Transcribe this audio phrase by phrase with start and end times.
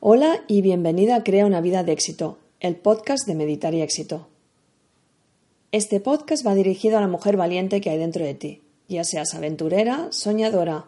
[0.00, 4.28] Hola y bienvenida a Crea una vida de éxito, el podcast de Meditar y Éxito.
[5.72, 9.34] Este podcast va dirigido a la mujer valiente que hay dentro de ti, ya seas
[9.34, 10.84] aventurera, soñadora,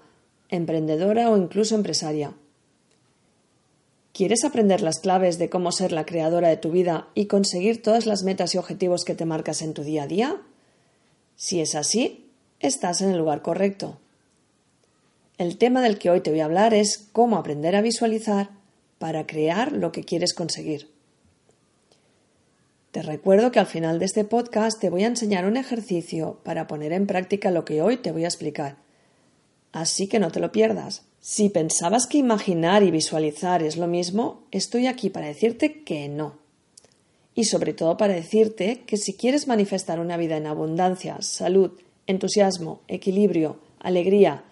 [0.48, 2.34] emprendedora o incluso empresaria.
[4.12, 8.06] ¿Quieres aprender las claves de cómo ser la creadora de tu vida y conseguir todas
[8.06, 10.41] las metas y objetivos que te marcas en tu día a día?
[11.34, 12.30] Si es así,
[12.61, 13.98] estás en el lugar correcto.
[15.36, 18.59] El tema del que hoy te voy a hablar es cómo aprender a visualizar
[19.00, 20.91] para crear lo que quieres conseguir.
[22.91, 26.66] Te recuerdo que al final de este podcast te voy a enseñar un ejercicio para
[26.66, 28.77] poner en práctica lo que hoy te voy a explicar.
[29.72, 31.06] Así que no te lo pierdas.
[31.19, 36.38] Si pensabas que imaginar y visualizar es lo mismo, estoy aquí para decirte que no.
[37.34, 41.70] Y sobre todo para decirte que si quieres manifestar una vida en abundancia, salud,
[42.06, 44.44] entusiasmo, equilibrio, alegría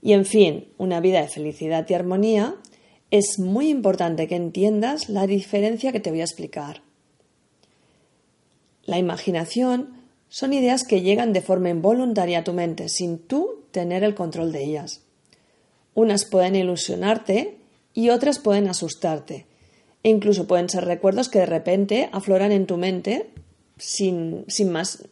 [0.00, 2.56] y, en fin, una vida de felicidad y armonía,
[3.12, 6.80] es muy importante que entiendas la diferencia que te voy a explicar.
[8.84, 9.90] La imaginación
[10.30, 14.50] son ideas que llegan de forma involuntaria a tu mente sin tú tener el control
[14.50, 15.02] de ellas.
[15.92, 17.58] Unas pueden ilusionarte
[17.92, 19.44] y otras pueden asustarte.
[20.02, 23.28] E incluso pueden ser recuerdos que de repente afloran en tu mente
[23.76, 25.06] sin, sin más.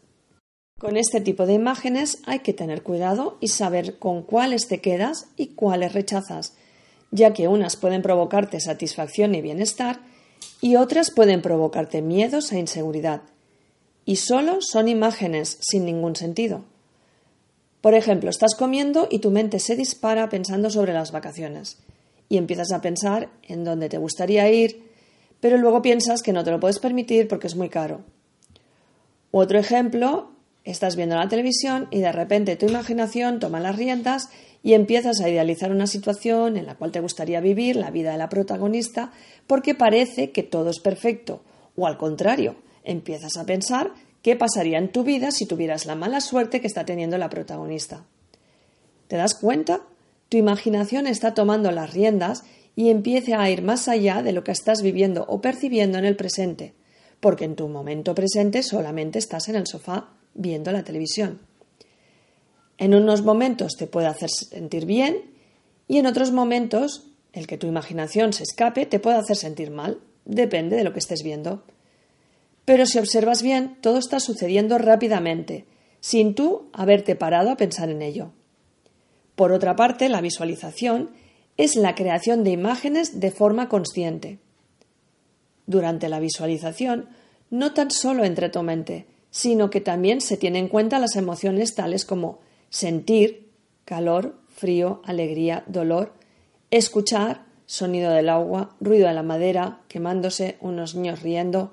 [0.79, 5.29] Con este tipo de imágenes hay que tener cuidado y saber con cuáles te quedas
[5.37, 6.55] y cuáles rechazas
[7.11, 10.01] ya que unas pueden provocarte satisfacción y bienestar
[10.61, 13.23] y otras pueden provocarte miedos e inseguridad.
[14.05, 16.65] Y solo son imágenes sin ningún sentido.
[17.81, 21.79] Por ejemplo, estás comiendo y tu mente se dispara pensando sobre las vacaciones
[22.29, 24.83] y empiezas a pensar en dónde te gustaría ir,
[25.41, 28.03] pero luego piensas que no te lo puedes permitir porque es muy caro.
[29.31, 30.31] Otro ejemplo,
[30.65, 34.29] estás viendo la televisión y de repente tu imaginación toma las riendas
[34.63, 38.19] y empiezas a idealizar una situación en la cual te gustaría vivir la vida de
[38.19, 39.13] la protagonista
[39.47, 41.43] porque parece que todo es perfecto,
[41.77, 46.21] o al contrario, empiezas a pensar qué pasaría en tu vida si tuvieras la mala
[46.21, 48.05] suerte que está teniendo la protagonista.
[49.09, 49.81] ¿Te das cuenta?
[50.29, 52.45] Tu imaginación está tomando las riendas
[52.77, 56.17] y empieza a ir más allá de lo que estás viviendo o percibiendo en el
[56.17, 56.75] presente,
[57.19, 61.41] porque en tu momento presente solamente estás en el sofá viendo la televisión.
[62.79, 65.31] En unos momentos te puede hacer sentir bien
[65.87, 70.01] y en otros momentos el que tu imaginación se escape te puede hacer sentir mal.
[70.25, 71.63] Depende de lo que estés viendo.
[72.65, 75.67] Pero si observas bien, todo está sucediendo rápidamente,
[76.01, 78.33] sin tú haberte parado a pensar en ello.
[79.35, 81.11] Por otra parte, la visualización
[81.57, 84.39] es la creación de imágenes de forma consciente.
[85.67, 87.09] Durante la visualización,
[87.51, 91.75] no tan solo entre tu mente, sino que también se tienen en cuenta las emociones
[91.75, 93.51] tales como sentir
[93.85, 96.13] calor, frío, alegría, dolor,
[96.71, 101.73] escuchar sonido del agua, ruido de la madera, quemándose, unos niños riendo,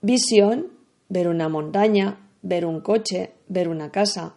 [0.00, 0.68] visión,
[1.10, 4.34] ver una montaña, ver un coche, ver una casa.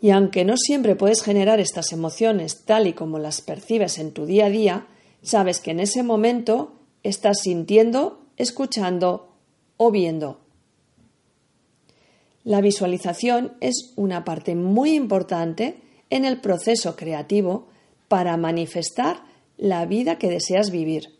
[0.00, 4.26] Y aunque no siempre puedes generar estas emociones tal y como las percibes en tu
[4.26, 4.86] día a día,
[5.22, 9.32] sabes que en ese momento estás sintiendo, escuchando
[9.76, 10.43] o viendo.
[12.44, 17.68] La visualización es una parte muy importante en el proceso creativo
[18.08, 19.22] para manifestar
[19.56, 21.14] la vida que deseas vivir.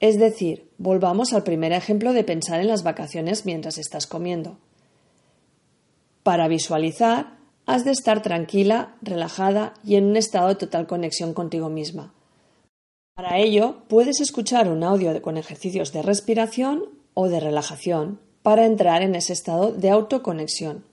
[0.00, 4.58] Es decir, volvamos al primer ejemplo de pensar en las vacaciones mientras estás comiendo.
[6.22, 7.36] Para visualizar,
[7.66, 12.14] has de estar tranquila, relajada y en un estado de total conexión contigo misma.
[13.14, 19.02] Para ello, puedes escuchar un audio con ejercicios de respiración o de relajación para entrar
[19.02, 20.84] en ese estado de autoconexión.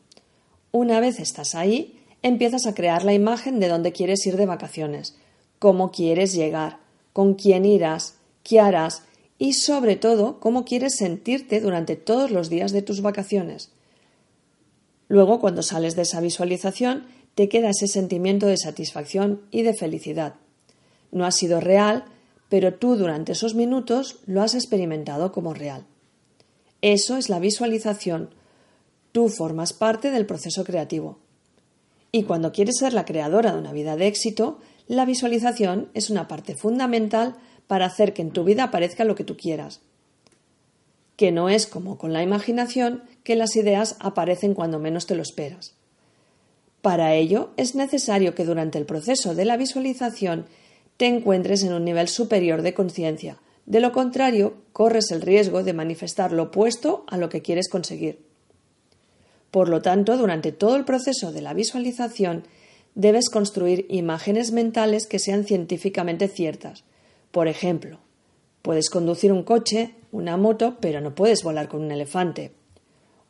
[0.72, 5.16] Una vez estás ahí, empiezas a crear la imagen de dónde quieres ir de vacaciones,
[5.60, 6.80] cómo quieres llegar,
[7.14, 9.04] con quién irás, qué harás
[9.38, 13.72] y sobre todo cómo quieres sentirte durante todos los días de tus vacaciones.
[15.08, 17.06] Luego, cuando sales de esa visualización,
[17.36, 20.36] te queda ese sentimiento de satisfacción y de felicidad.
[21.12, 22.06] No ha sido real,
[22.50, 25.86] pero tú durante esos minutos lo has experimentado como real.
[26.82, 28.30] Eso es la visualización.
[29.12, 31.20] Tú formas parte del proceso creativo.
[32.12, 36.28] Y cuando quieres ser la creadora de una vida de éxito, la visualización es una
[36.28, 37.36] parte fundamental
[37.68, 39.82] para hacer que en tu vida aparezca lo que tú quieras.
[41.16, 45.24] Que no es como con la imaginación que las ideas aparecen cuando menos te lo
[45.24, 45.74] esperas.
[46.82, 50.46] Para ello es necesario que durante el proceso de la visualización
[50.96, 53.38] te encuentres en un nivel superior de conciencia.
[53.68, 58.26] De lo contrario, corres el riesgo de manifestar lo opuesto a lo que quieres conseguir.
[59.52, 62.44] Por lo tanto, durante todo el proceso de la visualización
[62.96, 66.86] debes construir imágenes mentales que sean científicamente ciertas.
[67.32, 68.00] Por ejemplo,
[68.62, 72.54] puedes conducir un coche, una moto, pero no puedes volar con un elefante.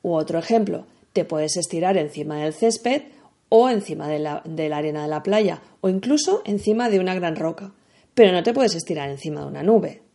[0.04, 3.02] U otro ejemplo, te puedes estirar encima del césped
[3.50, 7.16] o encima de la, de la arena de la playa o incluso encima de una
[7.16, 7.74] gran roca,
[8.14, 10.07] pero no te puedes estirar encima de una nube.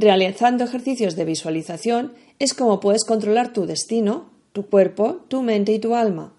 [0.00, 5.78] Realizando ejercicios de visualización es como puedes controlar tu destino tu cuerpo, tu mente y
[5.78, 6.32] tu alma.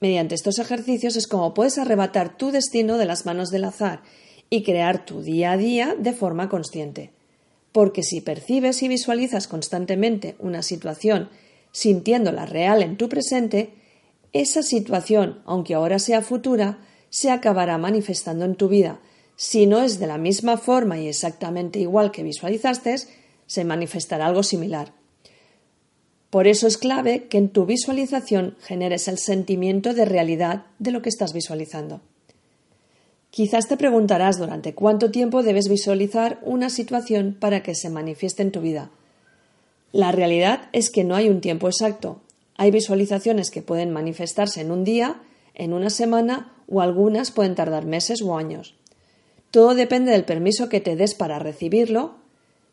[0.00, 4.02] Mediante estos ejercicios es como puedes arrebatar tu destino de las manos del azar
[4.50, 7.10] y crear tu día a día de forma consciente.
[7.72, 11.28] Porque si percibes y visualizas constantemente una situación
[11.72, 13.74] sintiéndola real en tu presente,
[14.32, 16.78] esa situación, aunque ahora sea futura,
[17.10, 19.00] se acabará manifestando en tu vida.
[19.36, 22.96] Si no es de la misma forma y exactamente igual que visualizaste,
[23.46, 24.92] se manifestará algo similar.
[26.30, 31.00] Por eso es clave que en tu visualización generes el sentimiento de realidad de lo
[31.00, 32.00] que estás visualizando.
[33.30, 38.52] Quizás te preguntarás durante cuánto tiempo debes visualizar una situación para que se manifieste en
[38.52, 38.90] tu vida.
[39.92, 42.20] La realidad es que no hay un tiempo exacto.
[42.56, 45.20] Hay visualizaciones que pueden manifestarse en un día,
[45.54, 48.74] en una semana o algunas pueden tardar meses o años.
[49.54, 52.16] Todo depende del permiso que te des para recibirlo,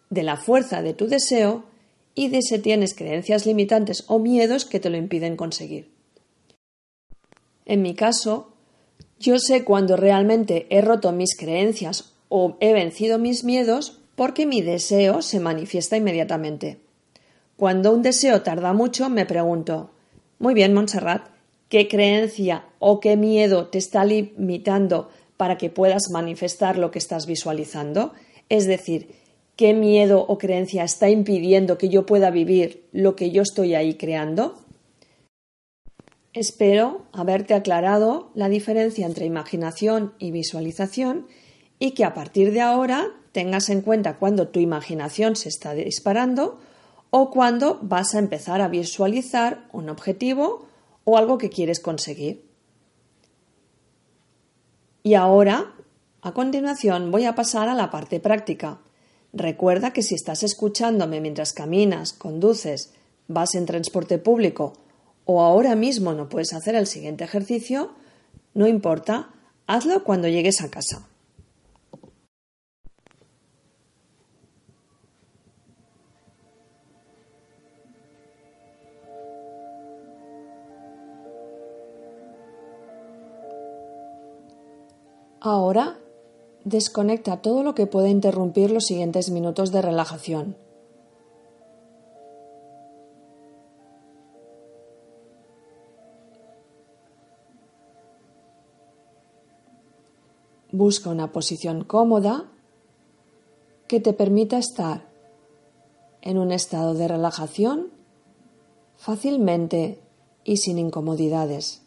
[0.09, 1.63] de la fuerza de tu deseo
[2.15, 5.91] y de si tienes creencias limitantes o miedos que te lo impiden conseguir.
[7.65, 8.53] En mi caso,
[9.19, 14.63] yo sé cuando realmente he roto mis creencias o he vencido mis miedos porque mi
[14.63, 16.79] deseo se manifiesta inmediatamente.
[17.57, 19.91] Cuando un deseo tarda mucho, me pregunto,
[20.39, 21.27] muy bien, Montserrat,
[21.69, 25.09] ¿qué creencia o qué miedo te está limitando
[25.41, 28.13] para que puedas manifestar lo que estás visualizando?
[28.47, 29.15] Es decir,
[29.55, 33.95] qué miedo o creencia está impidiendo que yo pueda vivir lo que yo estoy ahí
[33.95, 34.63] creando?
[36.31, 41.25] Espero haberte aclarado la diferencia entre imaginación y visualización
[41.79, 46.59] y que a partir de ahora tengas en cuenta cuando tu imaginación se está disparando
[47.09, 50.67] o cuando vas a empezar a visualizar un objetivo
[51.03, 52.50] o algo que quieres conseguir.
[55.03, 55.73] Y ahora,
[56.21, 58.79] a continuación, voy a pasar a la parte práctica
[59.33, 62.93] Recuerda que si estás escuchándome mientras caminas, conduces,
[63.27, 64.73] vas en transporte público
[65.23, 67.91] o ahora mismo no puedes hacer el siguiente ejercicio,
[68.53, 69.29] no importa,
[69.67, 71.07] hazlo cuando llegues a casa.
[85.41, 85.97] Ahora
[86.63, 90.55] Desconecta todo lo que pueda interrumpir los siguientes minutos de relajación.
[100.71, 102.49] Busca una posición cómoda
[103.87, 105.09] que te permita estar
[106.21, 107.91] en un estado de relajación
[108.95, 109.99] fácilmente
[110.43, 111.81] y sin incomodidades.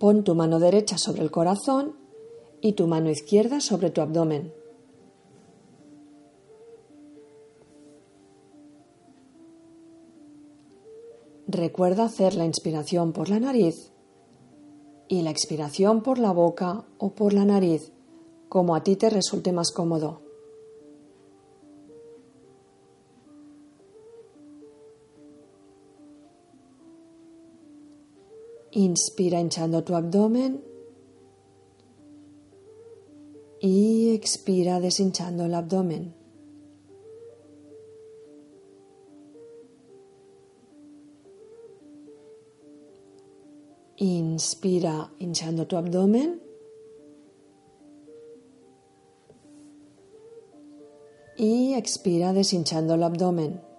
[0.00, 1.94] Pon tu mano derecha sobre el corazón
[2.62, 4.50] y tu mano izquierda sobre tu abdomen.
[11.46, 13.92] Recuerda hacer la inspiración por la nariz
[15.06, 17.92] y la expiración por la boca o por la nariz,
[18.48, 20.29] como a ti te resulte más cómodo.
[28.80, 30.64] Inspira hinchando tu abdomen
[33.60, 36.14] y expira deshinchando el abdomen.
[43.98, 46.40] Inspira hinchando tu abdomen.
[51.36, 53.69] Y expira deshinchando el abdomen.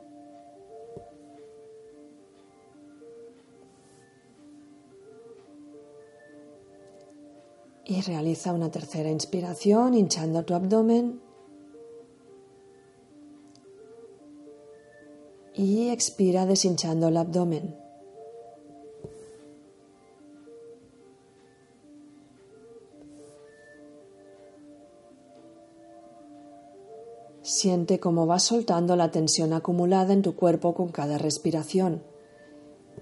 [8.05, 11.22] Realiza una tercera inspiración hinchando tu abdomen.
[15.53, 17.75] y expira deshinchando el abdomen.
[27.41, 32.03] Siente cómo vas soltando la tensión acumulada en tu cuerpo con cada respiración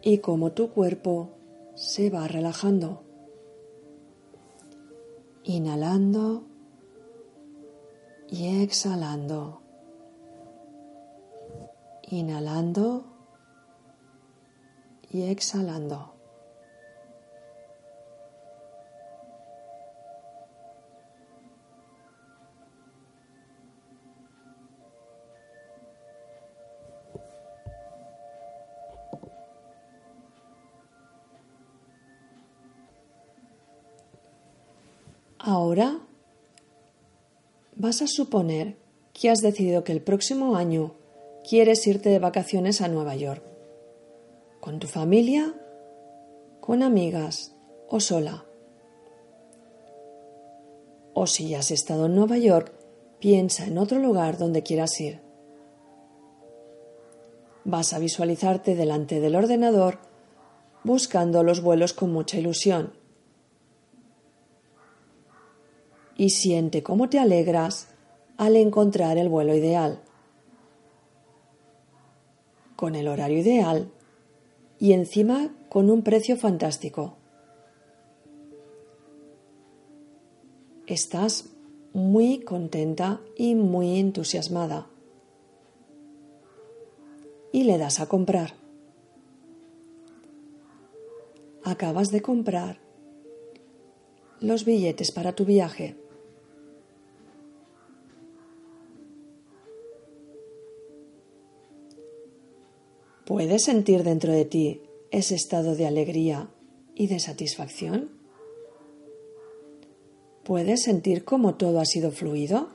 [0.01, 1.29] y cómo tu cuerpo
[1.75, 3.08] se va relajando.
[5.49, 6.43] Inhalando
[8.29, 9.63] y exhalando.
[12.03, 13.03] Inhalando
[15.09, 16.18] y exhalando.
[37.89, 38.77] Vas a suponer
[39.13, 40.93] que has decidido que el próximo año
[41.49, 43.43] quieres irte de vacaciones a Nueva York.
[44.59, 45.55] ¿Con tu familia?
[46.61, 47.55] ¿Con amigas?
[47.87, 48.45] ¿O sola?
[51.15, 52.73] O si ya has estado en Nueva York,
[53.19, 55.21] piensa en otro lugar donde quieras ir.
[57.63, 59.97] Vas a visualizarte delante del ordenador
[60.83, 62.98] buscando los vuelos con mucha ilusión
[66.19, 67.87] y siente cómo te alegras
[68.35, 70.01] al encontrar el vuelo ideal,
[72.75, 73.89] con el horario ideal
[74.79, 77.15] y encima con un precio fantástico.
[80.87, 81.51] Estás
[81.93, 84.87] muy contenta y muy entusiasmada.
[87.53, 88.55] Y le das a comprar.
[91.63, 92.81] Acabas de comprar
[94.41, 96.08] los billetes para tu viaje.
[103.29, 104.81] ¿Puedes sentir dentro de ti
[105.11, 106.49] ese estado de alegría
[106.95, 108.09] y de satisfacción?
[110.43, 112.69] ¿Puedes sentir cómo todo ha sido fluido?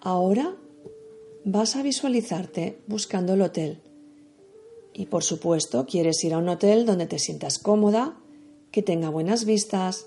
[0.00, 0.56] Ahora
[1.44, 3.80] vas a visualizarte buscando el hotel.
[4.92, 8.18] Y por supuesto quieres ir a un hotel donde te sientas cómoda,
[8.72, 10.06] que tenga buenas vistas,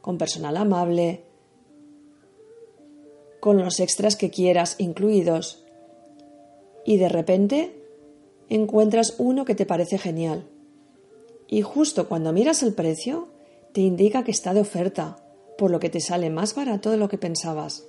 [0.00, 1.25] con personal amable,
[3.40, 5.64] con los extras que quieras incluidos
[6.84, 7.82] y de repente
[8.48, 10.48] encuentras uno que te parece genial.
[11.48, 13.28] Y justo cuando miras el precio,
[13.72, 15.16] te indica que está de oferta,
[15.58, 17.84] por lo que te sale más barato de lo que pensabas.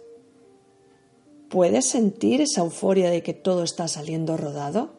[1.49, 4.91] ¿Puedes sentir esa euforia de que todo está saliendo rodado?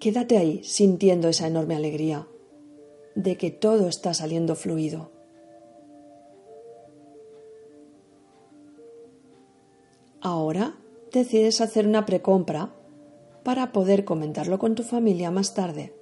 [0.00, 2.26] Quédate ahí sintiendo esa enorme alegría
[3.14, 5.19] de que todo está saliendo fluido.
[10.20, 10.74] Ahora
[11.12, 12.74] decides hacer una precompra
[13.42, 15.94] para poder comentarlo con tu familia más tarde.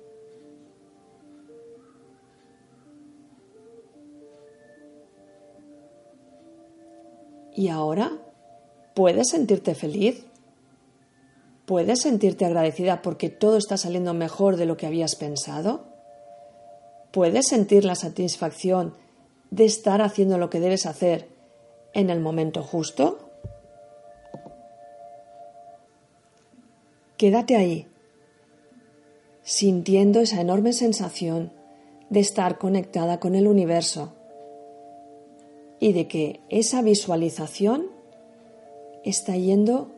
[7.55, 8.13] ¿Y ahora?
[8.95, 10.25] ¿Puedes sentirte feliz?
[11.67, 15.87] ¿Puedes sentirte agradecida porque todo está saliendo mejor de lo que habías pensado?
[17.13, 18.95] ¿Puedes sentir la satisfacción
[19.51, 21.29] de estar haciendo lo que debes hacer
[21.95, 23.28] en el momento justo?
[27.19, 27.89] Quédate ahí,
[29.43, 31.53] sintiendo esa enorme sensación
[32.11, 34.13] de estar conectada con el universo
[35.81, 37.89] y de que esa visualización
[39.05, 39.91] está yendo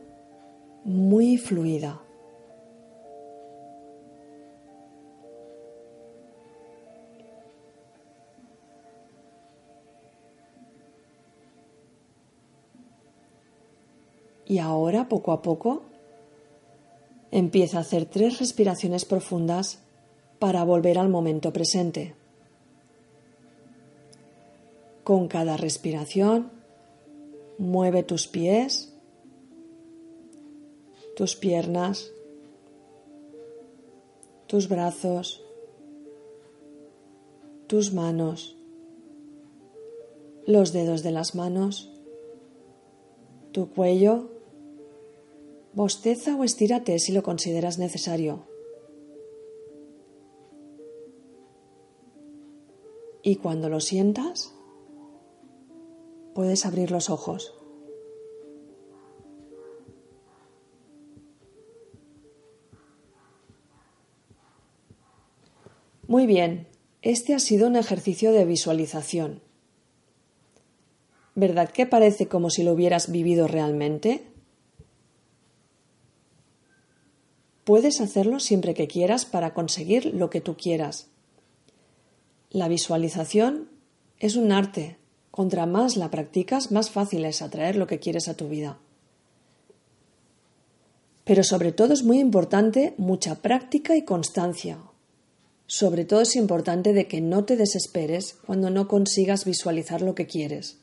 [0.84, 2.00] muy fluida.
[14.46, 15.89] Y ahora, poco a poco,
[17.30, 19.78] Empieza a hacer tres respiraciones profundas
[20.38, 22.14] para volver al momento presente.
[25.04, 26.50] Con cada respiración,
[27.58, 28.92] mueve tus pies,
[31.14, 32.10] tus piernas,
[34.46, 35.44] tus brazos,
[37.66, 38.56] tus manos,
[40.46, 41.92] los dedos de las manos,
[43.52, 44.39] tu cuello
[45.80, 48.44] Bosteza o estírate si lo consideras necesario.
[53.22, 54.54] Y cuando lo sientas,
[56.34, 57.54] puedes abrir los ojos.
[66.06, 66.66] Muy bien,
[67.00, 69.40] este ha sido un ejercicio de visualización.
[71.34, 74.29] ¿Verdad que parece como si lo hubieras vivido realmente?
[77.70, 81.06] Puedes hacerlo siempre que quieras para conseguir lo que tú quieras.
[82.50, 83.68] La visualización
[84.18, 84.96] es un arte.
[85.30, 88.80] Contra más la practicas, más fácil es atraer lo que quieres a tu vida.
[91.22, 94.78] Pero sobre todo es muy importante mucha práctica y constancia.
[95.68, 100.26] Sobre todo es importante de que no te desesperes cuando no consigas visualizar lo que
[100.26, 100.78] quieres.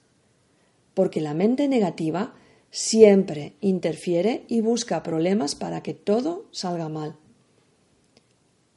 [0.94, 2.34] Porque la mente negativa
[2.72, 7.16] siempre interfiere y busca problemas para que todo salga mal.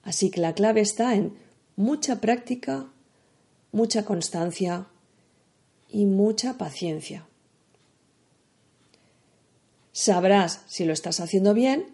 [0.02, 1.36] Así que la clave está en
[1.76, 2.86] mucha práctica,
[3.72, 4.86] mucha constancia
[5.88, 7.26] y mucha paciencia.
[9.92, 11.86] Sabrás si lo estás haciendo bien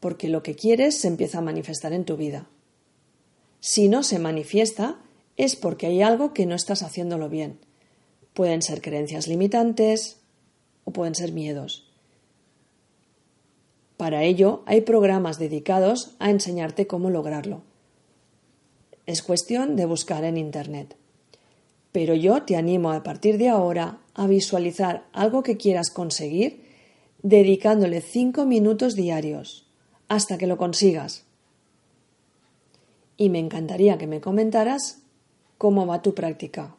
[0.00, 2.48] porque lo que quieres se empieza a manifestar en tu vida.
[3.60, 4.98] Si no se manifiesta
[5.36, 7.58] es porque hay algo que no estás haciéndolo bien.
[8.34, 10.21] Pueden ser creencias limitantes
[10.84, 11.88] o pueden ser miedos.
[13.96, 17.62] Para ello hay programas dedicados a enseñarte cómo lograrlo.
[19.06, 20.96] Es cuestión de buscar en Internet.
[21.92, 26.64] Pero yo te animo a partir de ahora a visualizar algo que quieras conseguir
[27.22, 29.66] dedicándole cinco minutos diarios
[30.08, 31.24] hasta que lo consigas.
[33.16, 35.02] Y me encantaría que me comentaras
[35.58, 36.74] cómo va tu práctica.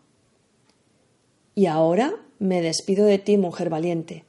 [1.56, 4.26] Y ahora me despido de ti, mujer valiente,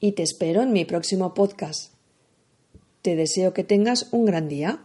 [0.00, 1.92] y te espero en mi próximo podcast.
[3.02, 4.80] Te deseo que tengas un gran día.